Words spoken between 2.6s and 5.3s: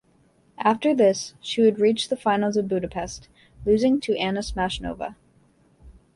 Budapest, losing to Anna Smashnova.